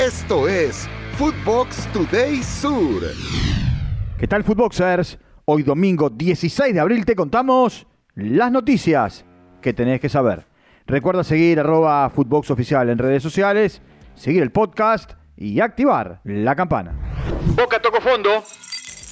[0.00, 3.04] Esto es Footbox Today Sur.
[4.18, 5.20] ¿Qué tal, Footboxers?
[5.44, 9.24] Hoy domingo 16 de abril te contamos las noticias
[9.62, 10.46] que tenés que saber.
[10.88, 13.82] Recuerda seguir arroba Footbox Oficial en redes sociales,
[14.16, 16.92] seguir el podcast y activar la campana.
[17.54, 18.42] Boca tocó fondo.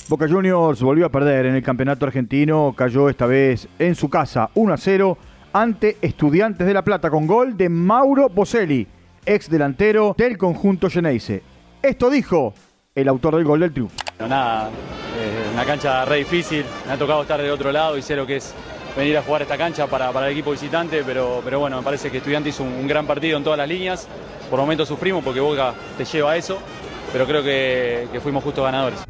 [0.09, 4.51] Boca Juniors volvió a perder en el campeonato argentino, cayó esta vez en su casa
[4.55, 5.17] 1 a 0
[5.53, 8.89] ante Estudiantes de La Plata con gol de Mauro Boselli,
[9.25, 11.43] ex delantero del conjunto Geneise.
[11.83, 12.55] Esto dijo
[12.95, 13.97] el autor del gol del triunfo.
[14.21, 18.15] Nada, eh, una cancha re difícil, me ha tocado estar del otro lado y sé
[18.15, 18.55] lo que es
[18.97, 22.11] venir a jugar esta cancha para, para el equipo visitante, pero, pero bueno, me parece
[22.11, 24.07] que Estudiante hizo un, un gran partido en todas las líneas,
[24.51, 26.59] por momentos sufrimos porque Boca te lleva a eso,
[27.13, 29.03] pero creo que, que fuimos justos ganadores.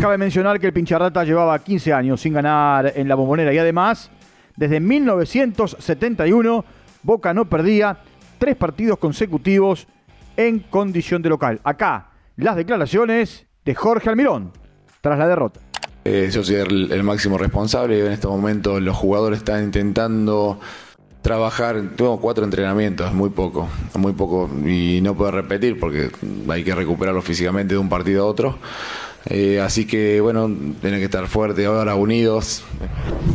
[0.00, 4.10] Cabe mencionar que el Pincharrata llevaba 15 años sin ganar en la bombonera y además,
[4.56, 6.64] desde 1971,
[7.02, 7.98] Boca no perdía
[8.38, 9.86] tres partidos consecutivos
[10.36, 11.60] en condición de local.
[11.64, 14.52] Acá, las declaraciones de Jorge Almirón
[15.00, 15.60] tras la derrota.
[16.04, 18.04] Eh, yo soy el, el máximo responsable.
[18.04, 20.60] En estos momentos los jugadores están intentando
[21.22, 21.80] trabajar.
[21.96, 24.50] Tengo cuatro entrenamientos, muy poco, muy poco.
[24.66, 26.10] Y no puedo repetir porque
[26.48, 28.58] hay que recuperarlo físicamente de un partido a otro.
[29.26, 32.62] Eh, así que bueno, tienen que estar fuertes ahora, unidos.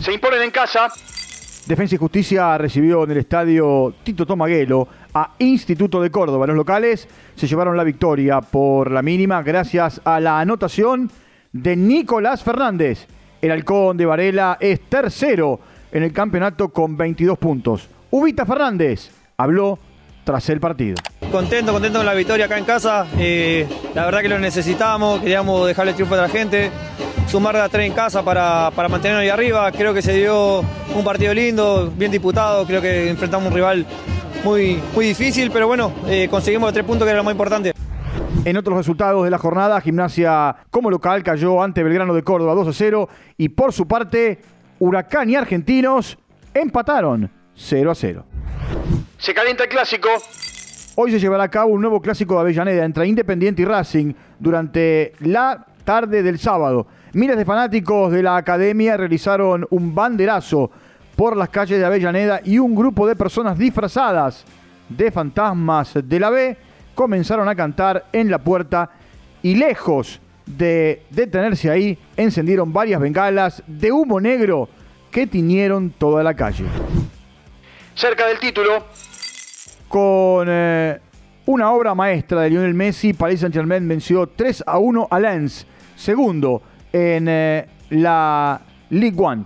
[0.01, 0.91] Se imponen en casa.
[1.69, 6.47] Defensa y Justicia recibió en el estadio Tito Tomaguelo a Instituto de Córdoba.
[6.47, 11.11] Los locales se llevaron la victoria por la mínima gracias a la anotación
[11.53, 13.05] de Nicolás Fernández.
[13.39, 15.59] El halcón de Varela es tercero
[15.91, 17.87] en el campeonato con 22 puntos.
[18.09, 19.77] Ubita Fernández habló
[20.23, 20.95] tras el partido.
[21.31, 23.05] Contento, contento con la victoria acá en casa.
[23.17, 26.71] Eh, la verdad que lo necesitábamos, queríamos dejarle el triunfo a la gente,
[27.27, 29.71] sumar de a tres en casa para, para mantenernos ahí arriba.
[29.71, 32.65] Creo que se dio un partido lindo, bien disputado.
[32.65, 33.85] Creo que enfrentamos un rival
[34.43, 37.73] muy, muy difícil, pero bueno, eh, conseguimos los tres puntos que era lo más importante.
[38.45, 42.69] En otros resultados de la jornada, Gimnasia como local cayó ante Belgrano de Córdoba 2
[42.69, 44.39] a 0 y por su parte,
[44.79, 46.17] Huracán y Argentinos
[46.53, 48.25] empataron 0 a 0.
[49.19, 50.09] Se calienta el clásico.
[51.01, 55.13] Hoy se llevará a cabo un nuevo clásico de Avellaneda entre Independiente y Racing durante
[55.19, 56.87] la tarde del sábado.
[57.13, 60.69] Miles de fanáticos de la academia realizaron un banderazo
[61.15, 64.43] por las calles de Avellaneda y un grupo de personas disfrazadas
[64.89, 66.57] de fantasmas de la B
[66.95, 68.89] comenzaron a cantar en la puerta
[69.41, 74.67] y lejos de detenerse ahí, encendieron varias bengalas de humo negro
[75.11, 76.65] que tiñeron toda la calle.
[77.95, 78.83] Cerca del título.
[79.89, 80.99] Con eh,
[81.47, 86.61] una obra maestra de Lionel Messi, Paris Saint-Germain venció 3 a 1 a Lens, segundo
[86.93, 88.61] en eh, la
[88.91, 89.45] Ligue 1.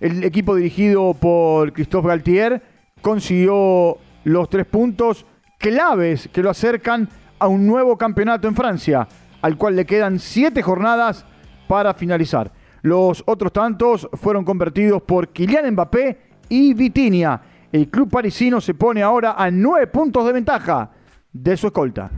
[0.00, 2.60] El equipo dirigido por Christophe Galtier
[3.00, 5.24] consiguió los tres puntos
[5.56, 7.08] claves que lo acercan
[7.38, 9.06] a un nuevo campeonato en Francia,
[9.40, 11.24] al cual le quedan siete jornadas
[11.68, 12.50] para finalizar.
[12.82, 17.40] Los otros tantos fueron convertidos por Kylian Mbappé y Vitinia.
[17.76, 20.92] El club parisino se pone ahora a nueve puntos de ventaja
[21.30, 22.10] de su escolta.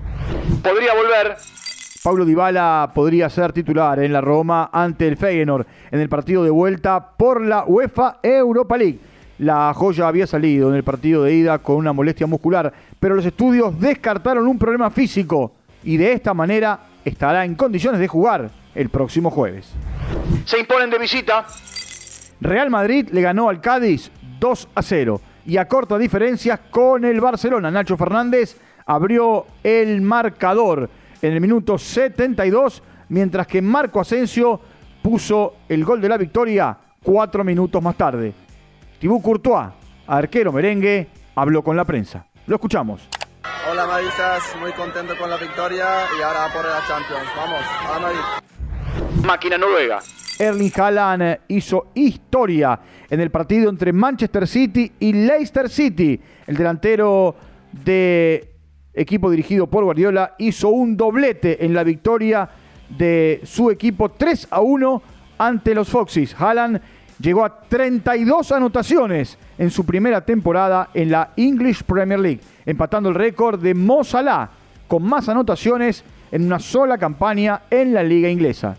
[0.62, 1.36] Podría volver.
[2.00, 6.50] Paulo Dybala podría ser titular en la Roma ante el Feyenoord en el partido de
[6.50, 9.00] vuelta por la UEFA Europa League.
[9.40, 13.26] La joya había salido en el partido de ida con una molestia muscular, pero los
[13.26, 18.90] estudios descartaron un problema físico y de esta manera estará en condiciones de jugar el
[18.90, 19.72] próximo jueves.
[20.44, 21.46] Se imponen de visita.
[22.40, 27.22] Real Madrid le ganó al Cádiz 2 a 0 y a corta diferencia con el
[27.22, 27.70] Barcelona.
[27.70, 30.90] Nacho Fernández abrió el marcador
[31.22, 34.60] en el minuto 72, mientras que Marco Asensio
[35.00, 38.34] puso el gol de la victoria cuatro minutos más tarde.
[39.00, 39.68] Thibaut Courtois,
[40.06, 42.26] arquero merengue, habló con la prensa.
[42.46, 43.08] Lo escuchamos.
[43.70, 45.86] Hola Madridistas, muy contento con la victoria
[46.18, 47.28] y ahora por la Champions.
[47.34, 49.24] Vamos, a Madrid.
[49.24, 50.00] Máquina Noruega.
[50.38, 52.78] Erling Haaland hizo historia
[53.10, 56.20] en el partido entre Manchester City y Leicester City.
[56.46, 57.34] El delantero
[57.72, 58.54] de
[58.94, 62.48] equipo dirigido por Guardiola hizo un doblete en la victoria
[62.88, 65.02] de su equipo 3 a 1
[65.38, 66.34] ante los Foxes.
[66.38, 66.80] Haaland
[67.20, 73.14] llegó a 32 anotaciones en su primera temporada en la English Premier League, empatando el
[73.14, 74.50] récord de Mo Salah
[74.86, 78.76] con más anotaciones en una sola campaña en la liga inglesa.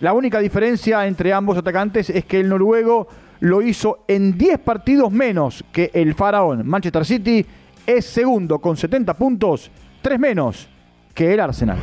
[0.00, 3.08] La única diferencia entre ambos atacantes es que el noruego
[3.40, 6.66] lo hizo en 10 partidos menos que el faraón.
[6.66, 7.46] Manchester City
[7.86, 9.70] es segundo con 70 puntos,
[10.02, 10.68] 3 menos
[11.14, 11.78] que el Arsenal.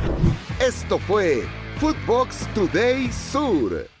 [0.64, 1.42] Esto fue
[1.80, 3.93] Footbox Today Sur.